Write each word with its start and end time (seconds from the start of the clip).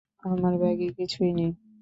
আমার 0.23 0.53
ব্যাগে 0.61 0.87
কিছুই 0.97 1.31
নেই। 1.37 1.51